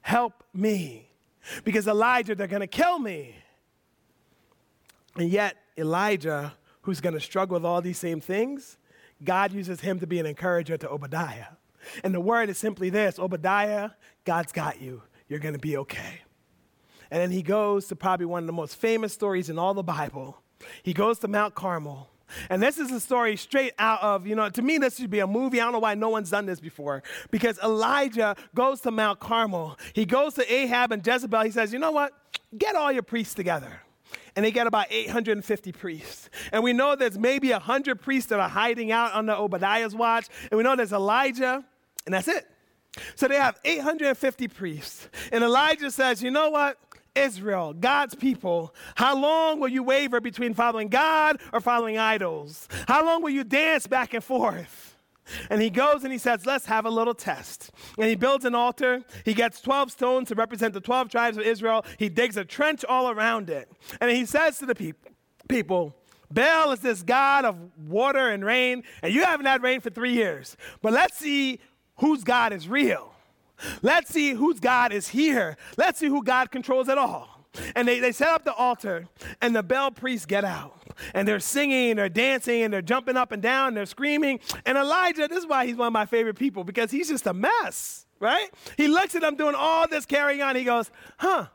[0.02, 1.10] help me.
[1.64, 3.36] Because Elijah, they're going to kill me.
[5.16, 8.78] And yet, Elijah, who's going to struggle with all these same things,
[9.24, 11.48] God uses him to be an encourager to Obadiah.
[12.04, 13.92] And the word is simply this Obadiah,
[14.26, 15.02] God's got you.
[15.34, 16.22] You're going to be okay.
[17.10, 19.82] And then he goes to probably one of the most famous stories in all the
[19.82, 20.38] Bible.
[20.84, 22.08] He goes to Mount Carmel.
[22.52, 25.22] And this is a story straight out of, you know, to me, this should be
[25.22, 25.60] a movie.
[25.60, 27.02] I don't know why no one's done this before.
[27.32, 29.76] Because Elijah goes to Mount Carmel.
[29.94, 31.42] He goes to Ahab and Jezebel.
[31.42, 32.14] He says, you know what?
[32.56, 33.82] Get all your priests together
[34.36, 36.30] and they get about 850 priests.
[36.52, 40.28] And we know there's maybe 100 priests that are hiding out under Obadiah's watch.
[40.52, 41.66] And we know there's Elijah,
[42.06, 42.46] and that's it.
[43.16, 45.08] So they have 850 priests.
[45.32, 46.78] And Elijah says, You know what?
[47.16, 52.68] Israel, God's people, how long will you waver between following God or following idols?
[52.88, 54.98] How long will you dance back and forth?
[55.50, 57.72] And he goes and he says, Let's have a little test.
[57.98, 59.04] And he builds an altar.
[59.24, 61.86] He gets 12 stones to represent the 12 tribes of Israel.
[61.98, 63.72] He digs a trench all around it.
[64.02, 65.12] And he says to the people,
[65.48, 65.96] people,
[66.30, 67.56] Baal is this God of
[67.88, 70.58] water and rain, and you haven't had rain for three years.
[70.82, 71.60] But let's see
[71.98, 73.14] whose God is real.
[73.82, 75.58] Let's see whose God is here.
[75.78, 77.48] Let's see who God controls it all.
[77.76, 79.08] And they, they set up the altar,
[79.40, 80.76] and the Baal priests get out.
[81.14, 84.40] And they're singing, and they're dancing, and they're jumping up and down, and they're screaming.
[84.66, 87.34] And Elijah, this is why he's one of my favorite people, because he's just a
[87.34, 88.50] mess, right?
[88.76, 90.56] He looks at them doing all this carrying on.
[90.56, 91.48] He goes, huh,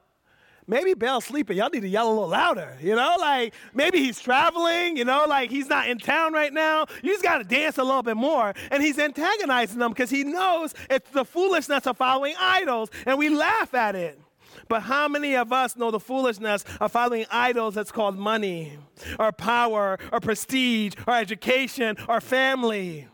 [0.68, 1.56] maybe Baal's sleeping.
[1.56, 3.16] Y'all need to yell a little louder, you know?
[3.18, 6.86] Like maybe he's traveling, you know, like he's not in town right now.
[7.02, 8.54] You just got to dance a little bit more.
[8.70, 13.30] And he's antagonizing them because he knows it's the foolishness of following idols, and we
[13.30, 14.20] laugh at it.
[14.68, 18.78] But how many of us know the foolishness of following idols that's called money,
[19.18, 23.08] or power, or prestige, or education, or family?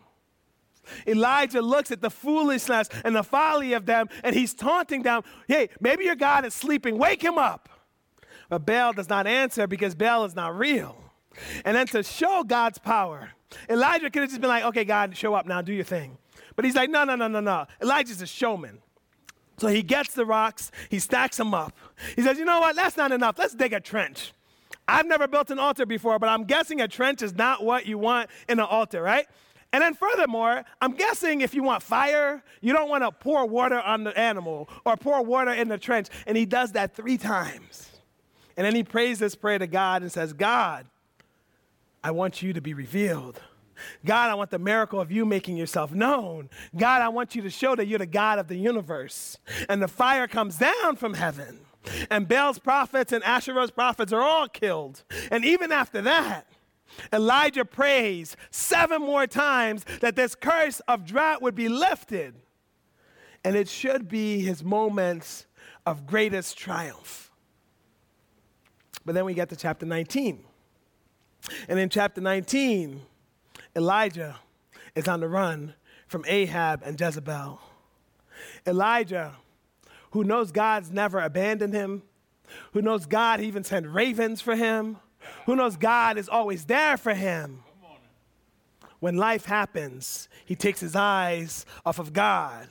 [1.07, 5.23] Elijah looks at the foolishness and the folly of them, and he's taunting them.
[5.49, 6.99] Hey, maybe your God is sleeping.
[6.99, 7.69] Wake him up.
[8.49, 10.97] But Baal does not answer because Baal is not real.
[11.65, 13.31] And then to show God's power,
[13.69, 16.19] Elijah could have just been like, okay, God, show up now, do your thing.
[16.57, 17.67] But he's like, no, no, no, no, no.
[17.83, 18.79] Elijah's a showman.
[19.57, 21.77] So he gets the rocks, he stacks them up.
[22.17, 22.77] He says, you know what?
[22.77, 23.39] That's not enough.
[23.39, 24.33] Let's dig a trench.
[24.87, 27.97] I've never built an altar before, but I'm guessing a trench is not what you
[27.97, 29.27] want in an altar, right?
[29.75, 33.81] And then, furthermore, I'm guessing if you want fire, you don't want to pour water
[33.81, 36.07] on the animal or pour water in the trench.
[36.29, 37.91] And he does that three times.
[38.57, 40.87] And then he prays this prayer to God and says, God,
[42.05, 43.41] I want you to be revealed.
[44.05, 46.51] God, I want the miracle of you making yourself known.
[46.77, 49.39] God, I want you to show that you're the God of the universe.
[49.69, 51.59] And the fire comes down from heaven.
[52.13, 55.03] And Baal's prophets and Asherah's prophets are all killed.
[55.33, 56.47] And even after that,
[57.13, 62.35] Elijah prays seven more times that this curse of drought would be lifted.
[63.43, 65.47] And it should be his moments
[65.85, 67.31] of greatest triumph.
[69.05, 70.45] But then we get to chapter 19.
[71.69, 73.03] And in chapter 19,
[73.77, 74.37] Elijah
[74.95, 75.75] is on the run
[76.07, 77.61] from Ahab and Jezebel.
[78.67, 79.35] Elijah,
[80.13, 82.03] who knows God's never abandoned him,
[82.73, 84.99] who knows God even sent ravens for him,
[85.47, 87.63] who knows God is always there for him.
[89.01, 92.69] When life happens, he takes his eyes off of God.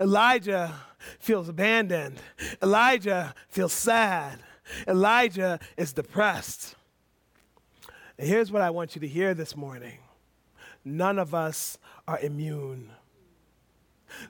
[0.00, 0.74] Elijah
[1.18, 2.20] feels abandoned.
[2.62, 4.38] Elijah feels sad.
[4.86, 6.76] Elijah is depressed.
[8.18, 9.98] And here's what I want you to hear this morning
[10.84, 12.90] none of us are immune.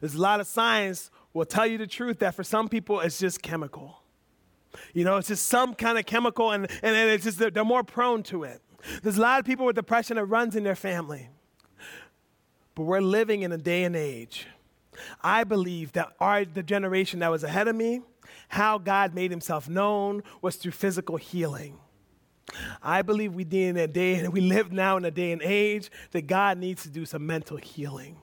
[0.00, 3.18] There's a lot of science will tell you the truth that for some people it's
[3.18, 4.00] just chemical.
[4.94, 7.84] You know, it's just some kind of chemical, and, and it's just they're, they're more
[7.84, 8.60] prone to it.
[9.02, 11.28] There's a lot of people with depression that runs in their family.
[12.74, 14.46] But we're living in a day and age.
[15.22, 18.02] I believe that our the generation that was ahead of me,
[18.48, 21.78] how God made himself known was through physical healing.
[22.82, 25.42] I believe we did in a day and we live now in a day and
[25.42, 28.16] age that God needs to do some mental healing.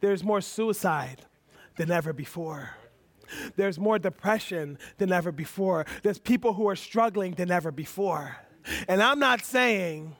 [0.00, 1.22] There's more suicide
[1.76, 2.76] than ever before.
[3.56, 5.86] There's more depression than ever before.
[6.02, 8.36] There's people who are struggling than ever before.
[8.86, 10.16] And I'm not saying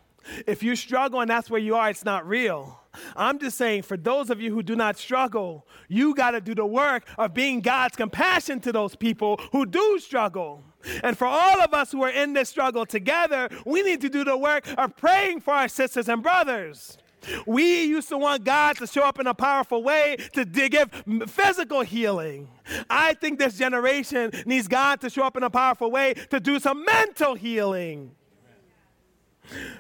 [0.47, 2.81] if you struggle and that's where you are, it's not real.
[3.17, 6.55] I'm just saying, for those of you who do not struggle, you got to do
[6.55, 10.65] the work of being God's compassion to those people who do struggle.
[11.03, 14.25] And for all of us who are in this struggle together, we need to do
[14.25, 16.99] the work of praying for our sisters and brothers.
[17.47, 20.91] We used to want God to show up in a powerful way to, give
[21.27, 22.49] physical healing.
[22.89, 26.59] I think this generation needs God to show up in a powerful way to do
[26.59, 28.13] some mental healing.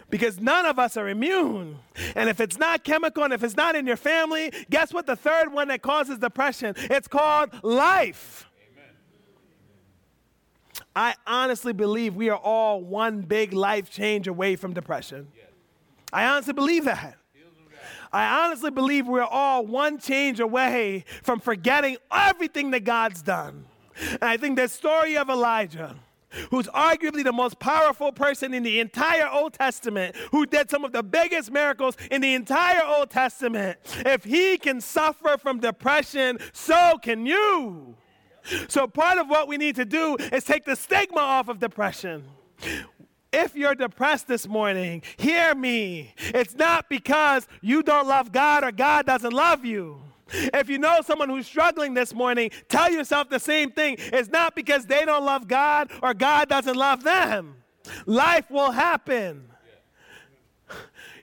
[0.09, 1.79] Because none of us are immune.
[2.17, 5.07] And if it's not chemical and if it's not in your family, guess what?
[5.07, 6.75] The third one that causes depression?
[6.77, 8.47] It's called life.
[10.97, 15.29] I honestly believe we are all one big life change away from depression.
[16.13, 17.18] I honestly believe that.
[18.13, 23.67] I honestly believe we're all one change away from forgetting everything that God's done.
[24.13, 25.97] And I think the story of Elijah,
[26.51, 30.93] who's arguably the most powerful person in the entire Old Testament, who did some of
[30.93, 36.99] the biggest miracles in the entire Old Testament, if he can suffer from depression, so
[37.03, 37.97] can you.
[38.69, 42.25] So, part of what we need to do is take the stigma off of depression.
[43.41, 46.13] If you're depressed this morning, hear me.
[46.19, 50.01] It's not because you don't love God or God doesn't love you.
[50.33, 53.97] If you know someone who's struggling this morning, tell yourself the same thing.
[53.99, 57.63] It's not because they don't love God or God doesn't love them.
[58.07, 59.49] Life will happen.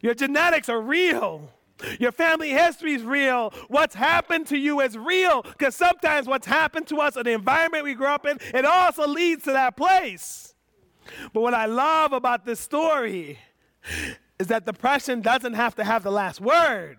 [0.01, 1.51] Your genetics are real.
[1.99, 3.54] Your family history is real.
[3.67, 7.84] What's happened to you is real because sometimes what's happened to us or the environment
[7.84, 10.55] we grew up in, it also leads to that place.
[11.34, 13.39] But what I love about this story
[14.39, 16.98] is that depression doesn't have to have the last word.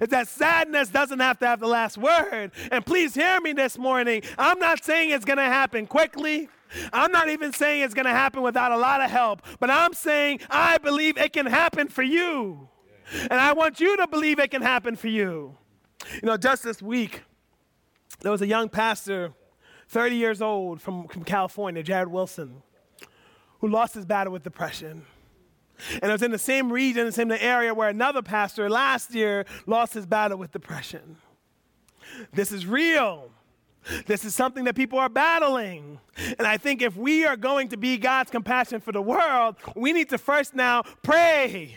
[0.00, 2.50] Is that sadness doesn't have to have the last word.
[2.70, 4.22] And please hear me this morning.
[4.36, 6.48] I'm not saying it's going to happen quickly.
[6.92, 9.94] I'm not even saying it's going to happen without a lot of help, but I'm
[9.94, 12.68] saying I believe it can happen for you.
[13.22, 15.56] And I want you to believe it can happen for you.
[16.14, 17.22] You know, just this week,
[18.20, 19.32] there was a young pastor,
[19.88, 22.62] 30 years old from, from California, Jarrid Wilson
[23.60, 25.04] who lost his battle with depression.
[25.94, 29.44] And it was in the same region, the same area where another pastor last year
[29.66, 31.16] lost his battle with depression.
[32.32, 33.30] This is real.
[34.06, 36.00] This is something that people are battling.
[36.38, 39.92] And I think if we are going to be God's compassion for the world, we
[39.92, 41.76] need to first now pray.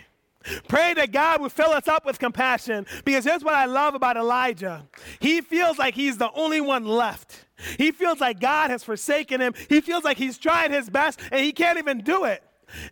[0.67, 2.85] Pray that God will fill us up with compassion.
[3.05, 4.87] Because here's what I love about Elijah
[5.19, 7.45] he feels like he's the only one left.
[7.77, 9.53] He feels like God has forsaken him.
[9.69, 12.43] He feels like he's tried his best and he can't even do it.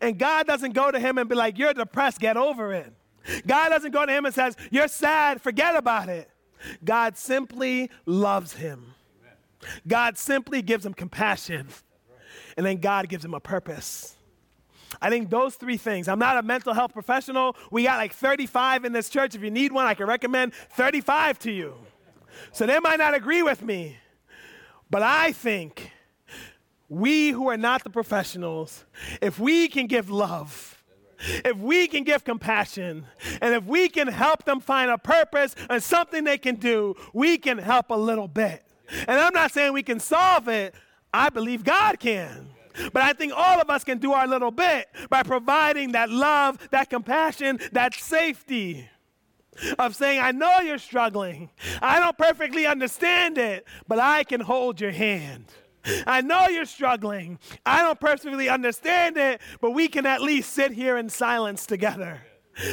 [0.01, 2.93] And God doesn't go to him and be like, You're depressed, get over it.
[3.45, 6.29] God doesn't go to him and says, You're sad, forget about it.
[6.83, 8.93] God simply loves him.
[9.87, 11.67] God simply gives him compassion.
[12.57, 14.15] And then God gives him a purpose.
[15.01, 16.07] I think those three things.
[16.07, 17.55] I'm not a mental health professional.
[17.71, 19.35] We got like 35 in this church.
[19.35, 21.75] If you need one, I can recommend 35 to you.
[22.51, 23.97] So they might not agree with me.
[24.89, 25.91] But I think
[26.87, 28.85] we who are not the professionals,
[29.21, 30.83] if we can give love,
[31.19, 33.05] if we can give compassion,
[33.41, 37.37] and if we can help them find a purpose and something they can do, we
[37.37, 38.63] can help a little bit.
[39.07, 40.73] And I'm not saying we can solve it,
[41.13, 42.48] I believe God can.
[42.93, 46.57] But I think all of us can do our little bit by providing that love,
[46.71, 48.89] that compassion, that safety
[49.77, 51.49] of saying, I know you're struggling.
[51.81, 55.45] I don't perfectly understand it, but I can hold your hand.
[56.05, 57.39] I know you're struggling.
[57.65, 62.21] I don't perfectly understand it, but we can at least sit here in silence together.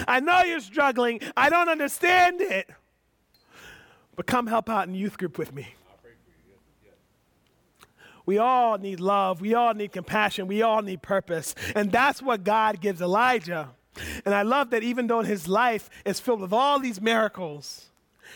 [0.08, 1.20] I know you're struggling.
[1.36, 2.68] I don't understand it,
[4.16, 5.74] but come help out in youth group with me.
[8.26, 9.40] We all need love.
[9.40, 10.48] We all need compassion.
[10.48, 11.54] We all need purpose.
[11.74, 13.70] And that's what God gives Elijah.
[14.24, 17.86] And I love that even though his life is filled with all these miracles,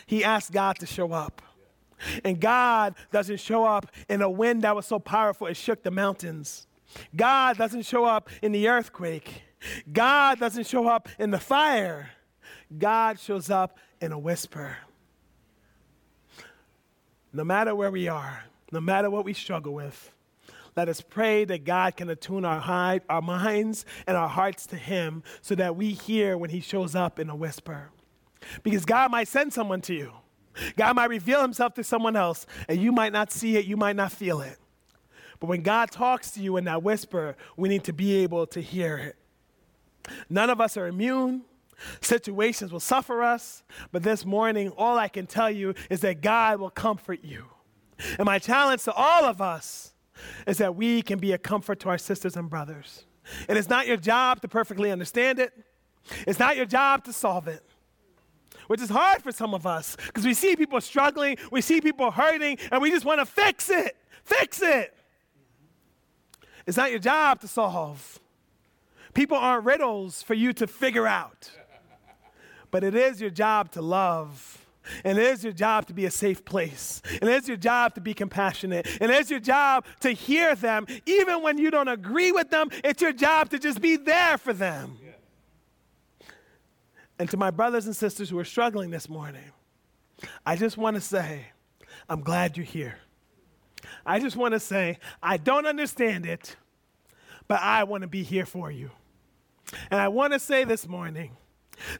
[0.06, 1.42] he asked God to show up.
[2.24, 5.90] And God doesn't show up in a wind that was so powerful it shook the
[5.90, 6.66] mountains.
[7.14, 9.42] God doesn't show up in the earthquake.
[9.92, 12.10] God doesn't show up in the fire.
[12.76, 14.78] God shows up in a whisper.
[17.32, 20.12] No matter where we are, no matter what we struggle with,
[20.76, 24.76] let us pray that God can attune our, hide, our minds and our hearts to
[24.76, 27.90] Him so that we hear when He shows up in a whisper.
[28.62, 30.12] Because God might send someone to you,
[30.76, 33.96] God might reveal Himself to someone else, and you might not see it, you might
[33.96, 34.58] not feel it.
[35.40, 38.60] But when God talks to you in that whisper, we need to be able to
[38.60, 39.16] hear it.
[40.28, 41.42] None of us are immune.
[42.02, 46.60] Situations will suffer us, but this morning, all I can tell you is that God
[46.60, 47.46] will comfort you.
[48.18, 49.92] And my challenge to all of us
[50.46, 53.04] is that we can be a comfort to our sisters and brothers.
[53.48, 55.52] And it's not your job to perfectly understand it,
[56.26, 57.62] it's not your job to solve it.
[58.66, 62.10] Which is hard for some of us because we see people struggling, we see people
[62.10, 63.96] hurting, and we just want to fix it.
[64.22, 64.94] Fix it.
[66.66, 68.20] It's not your job to solve.
[69.12, 71.50] People aren't riddles for you to figure out.
[72.70, 74.59] But it is your job to love.
[75.04, 77.02] And it is your job to be a safe place.
[77.20, 78.86] And it is your job to be compassionate.
[79.00, 80.86] And it is your job to hear them.
[81.06, 84.52] Even when you don't agree with them, it's your job to just be there for
[84.52, 84.98] them.
[85.02, 85.10] Yeah.
[87.18, 89.52] And to my brothers and sisters who are struggling this morning,
[90.46, 91.46] I just want to say,
[92.08, 92.96] I'm glad you're here.
[94.04, 96.56] I just want to say, I don't understand it,
[97.46, 98.90] but I want to be here for you.
[99.90, 101.36] And I want to say this morning,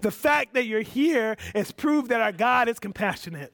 [0.00, 3.52] the fact that you're here is proof that our God is compassionate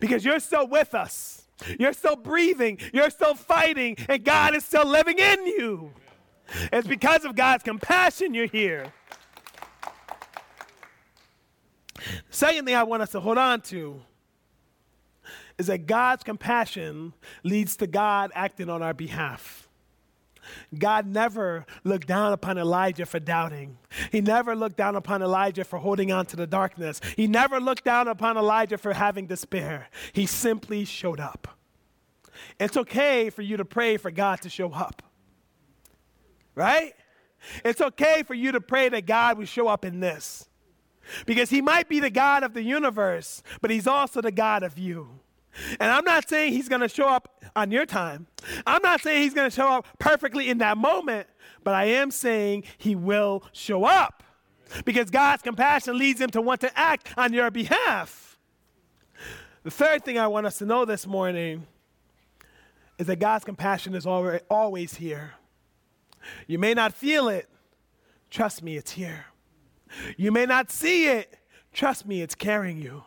[0.00, 1.46] because you're still with us.
[1.78, 2.78] You're still breathing.
[2.92, 5.92] You're still fighting, and God is still living in you.
[6.72, 8.92] It's because of God's compassion you're here.
[12.30, 14.02] Second thing I want us to hold on to
[15.58, 17.14] is that God's compassion
[17.44, 19.63] leads to God acting on our behalf.
[20.76, 23.78] God never looked down upon Elijah for doubting.
[24.10, 27.00] He never looked down upon Elijah for holding on to the darkness.
[27.16, 29.88] He never looked down upon Elijah for having despair.
[30.12, 31.48] He simply showed up.
[32.58, 35.02] It's okay for you to pray for God to show up.
[36.54, 36.94] Right?
[37.64, 40.48] It's okay for you to pray that God will show up in this.
[41.26, 44.78] Because he might be the God of the universe, but he's also the God of
[44.78, 45.20] you.
[45.80, 48.26] And I'm not saying he's going to show up on your time.
[48.66, 51.28] I'm not saying he's going to show up perfectly in that moment,
[51.62, 54.22] but I am saying he will show up
[54.84, 58.38] because God's compassion leads him to want to act on your behalf.
[59.62, 61.66] The third thing I want us to know this morning
[62.98, 65.34] is that God's compassion is always here.
[66.46, 67.48] You may not feel it,
[68.30, 69.26] trust me, it's here.
[70.16, 71.38] You may not see it,
[71.72, 73.04] trust me, it's carrying you.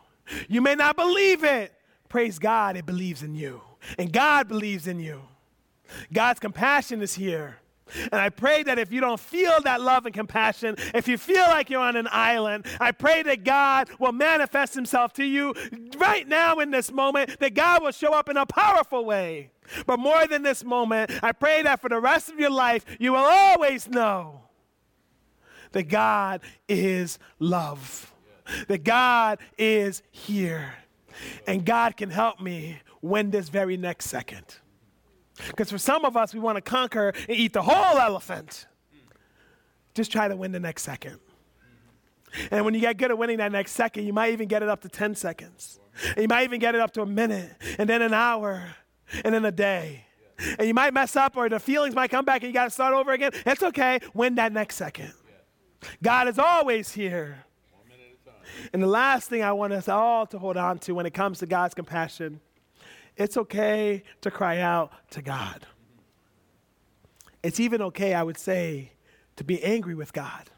[0.48, 1.72] You may not believe it,
[2.08, 3.60] praise God, it believes in you.
[3.98, 5.22] And God believes in you.
[6.12, 7.58] God's compassion is here.
[8.12, 11.44] And I pray that if you don't feel that love and compassion, if you feel
[11.44, 15.54] like you're on an island, I pray that God will manifest himself to you
[15.96, 19.50] right now in this moment, that God will show up in a powerful way.
[19.86, 23.12] But more than this moment, I pray that for the rest of your life, you
[23.12, 24.42] will always know
[25.72, 28.12] that God is love,
[28.68, 30.74] that God is here.
[31.46, 34.44] And God can help me win this very next second.
[35.46, 38.66] Because for some of us, we want to conquer and eat the whole elephant.
[39.94, 41.18] Just try to win the next second.
[42.50, 44.68] And when you get good at winning that next second, you might even get it
[44.68, 45.80] up to 10 seconds.
[46.08, 48.74] And you might even get it up to a minute, and then an hour,
[49.24, 50.04] and then a day.
[50.58, 52.70] And you might mess up, or the feelings might come back, and you got to
[52.70, 53.32] start over again.
[53.46, 53.98] It's okay.
[54.14, 55.12] Win that next second.
[56.02, 57.44] God is always here.
[58.72, 61.38] And the last thing I want us all to hold on to when it comes
[61.40, 62.40] to God's compassion,
[63.16, 65.66] it's okay to cry out to God.
[67.42, 68.92] It's even okay, I would say,
[69.36, 70.50] to be angry with God.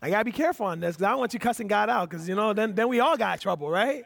[0.00, 2.28] I gotta be careful on this because I don't want you cussing God out because
[2.28, 4.04] you know then, then we all got trouble, right?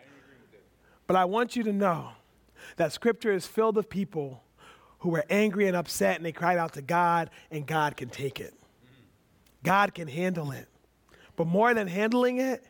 [1.06, 2.10] But I want you to know
[2.76, 4.42] that scripture is filled with people
[4.98, 8.40] who were angry and upset and they cried out to God and God can take
[8.40, 8.52] it.
[9.62, 10.68] God can handle it.
[11.36, 12.64] But more than handling it,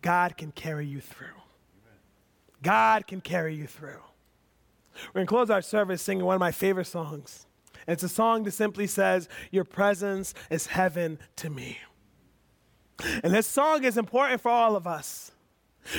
[0.00, 1.28] God can carry you through.
[2.62, 4.00] God can carry you through.
[5.08, 7.46] We're going to close our service singing one of my favorite songs.
[7.88, 11.78] It's a song that simply says, Your presence is heaven to me.
[13.24, 15.32] And this song is important for all of us.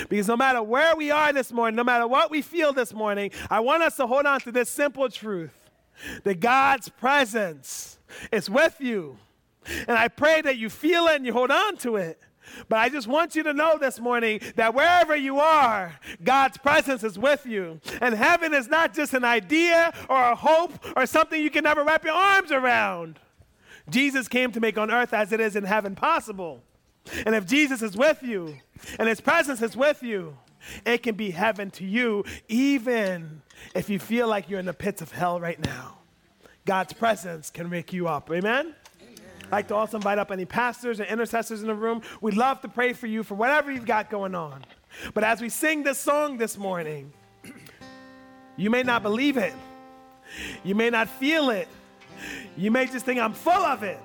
[0.08, 3.30] Because no matter where we are this morning, no matter what we feel this morning,
[3.50, 5.70] I want us to hold on to this simple truth
[6.22, 7.98] that God's presence
[8.32, 9.18] is with you.
[9.88, 12.20] And I pray that you feel it and you hold on to it.
[12.68, 17.02] But I just want you to know this morning that wherever you are, God's presence
[17.02, 17.80] is with you.
[18.00, 21.84] And heaven is not just an idea or a hope or something you can never
[21.84, 23.18] wrap your arms around.
[23.88, 26.62] Jesus came to make on earth as it is in heaven possible.
[27.26, 28.56] And if Jesus is with you
[28.98, 30.36] and his presence is with you,
[30.86, 33.42] it can be heaven to you even
[33.74, 35.98] If you feel like you're in the pits of hell right now,
[36.64, 38.30] God's presence can wake you up.
[38.30, 38.74] Amen?
[39.54, 42.02] Like to also invite up any pastors and intercessors in the room.
[42.20, 44.64] We'd love to pray for you for whatever you've got going on.
[45.14, 47.12] But as we sing this song this morning,
[48.56, 49.52] you may not believe it.
[50.64, 51.68] You may not feel it.
[52.56, 54.00] You may just think I'm full of it.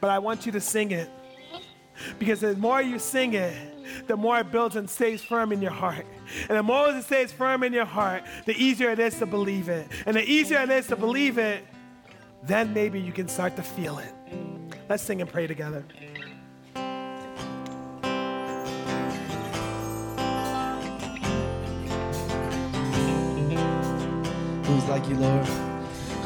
[0.00, 1.10] But I want you to sing it.
[2.20, 3.56] Because the more you sing it,
[4.06, 6.06] the more it builds and stays firm in your heart.
[6.48, 9.68] And the more it stays firm in your heart, the easier it is to believe
[9.68, 9.88] it.
[10.06, 11.66] And the easier it is to believe it,
[12.44, 14.14] then maybe you can start to feel it.
[14.88, 15.84] Let's sing and pray together.
[24.64, 25.46] Who's like you, Lord?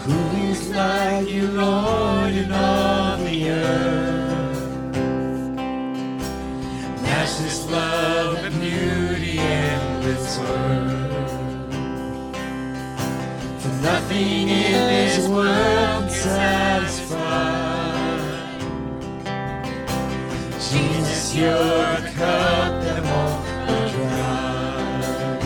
[0.04, 4.94] Who is like you, Lord, in all the earth?
[7.02, 11.32] Matchless love and beauty, endless worth.
[13.60, 17.51] For nothing in this world can satisfy.
[21.35, 25.41] You're cup that won't run dry.